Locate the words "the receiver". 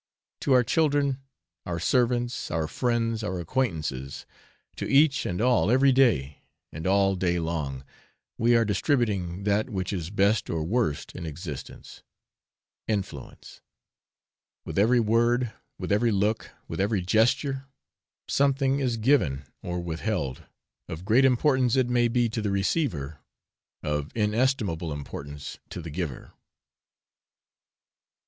22.41-23.19